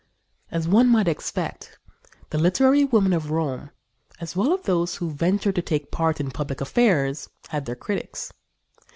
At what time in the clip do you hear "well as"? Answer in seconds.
4.35-4.61